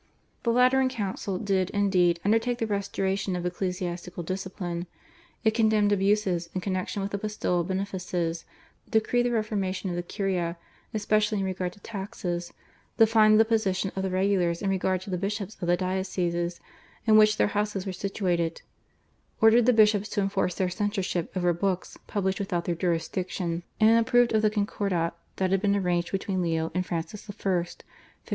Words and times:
The 0.41 0.51
Lateran 0.51 0.89
Council 0.89 1.37
did, 1.37 1.69
indeed, 1.69 2.19
undertake 2.25 2.57
the 2.57 2.65
restoration 2.65 3.35
of 3.35 3.45
ecclesiastical 3.45 4.23
discipline. 4.23 4.87
It 5.43 5.51
condemned 5.51 5.91
abuses 5.91 6.49
in 6.55 6.61
connexion 6.61 7.03
with 7.03 7.11
the 7.11 7.19
bestowal 7.19 7.59
of 7.59 7.67
benefices, 7.67 8.43
decreed 8.89 9.27
the 9.27 9.31
reformation 9.31 9.91
of 9.91 9.95
the 9.95 10.01
Curia, 10.01 10.57
especially 10.91 11.37
in 11.37 11.45
regard 11.45 11.73
to 11.73 11.79
taxes, 11.81 12.51
defined 12.97 13.39
the 13.39 13.45
position 13.45 13.91
of 13.95 14.01
the 14.01 14.09
regulars 14.09 14.63
in 14.63 14.71
regard 14.71 15.01
to 15.01 15.11
the 15.11 15.19
bishops 15.19 15.55
of 15.61 15.67
the 15.67 15.77
dioceses 15.77 16.59
in 17.05 17.15
which 17.15 17.37
their 17.37 17.49
houses 17.53 17.85
were 17.85 17.93
situated, 17.93 18.63
ordered 19.39 19.67
the 19.67 19.71
bishops 19.71 20.09
to 20.09 20.21
enforce 20.21 20.55
their 20.55 20.67
censorship 20.69 21.31
over 21.37 21.53
books 21.53 21.95
published 22.07 22.39
within 22.39 22.61
their 22.65 22.73
jurisdiction, 22.73 23.61
and 23.79 23.99
approved 23.99 24.33
of 24.33 24.41
the 24.41 24.49
Concordat 24.49 25.13
that 25.35 25.51
had 25.51 25.61
been 25.61 25.75
arranged 25.75 26.11
between 26.11 26.41
Leo 26.41 26.71
and 26.73 26.87
Francis 26.87 27.29
I. 27.29 27.33
(1516). 27.37 27.87